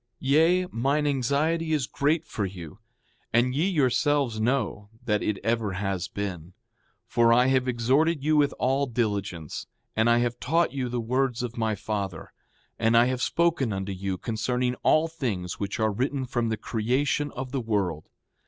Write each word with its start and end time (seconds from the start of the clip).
Yea, 0.17 0.65
mine 0.71 1.05
anxiety 1.05 1.73
is 1.73 1.85
great 1.85 2.25
for 2.25 2.43
you; 2.43 2.79
and 3.31 3.53
ye 3.53 3.67
yourselves 3.69 4.39
know 4.39 4.89
that 5.05 5.21
it 5.21 5.37
ever 5.43 5.73
has 5.73 6.07
been. 6.07 6.53
For 7.05 7.31
I 7.31 7.45
have 7.49 7.67
exhorted 7.67 8.23
you 8.23 8.35
with 8.35 8.51
all 8.57 8.87
diligence; 8.87 9.67
and 9.95 10.09
I 10.09 10.17
have 10.17 10.39
taught 10.39 10.73
you 10.73 10.89
the 10.89 10.99
words 10.99 11.43
of 11.43 11.55
my 11.55 11.75
father; 11.75 12.33
and 12.79 12.97
I 12.97 13.05
have 13.05 13.21
spoken 13.21 13.71
unto 13.71 13.91
you 13.91 14.17
concerning 14.17 14.73
all 14.81 15.07
things 15.07 15.59
which 15.59 15.79
are 15.79 15.91
written, 15.91 16.25
from 16.25 16.49
the 16.49 16.57
creation 16.57 17.31
of 17.33 17.51
the 17.51 17.61
world. 17.61 18.09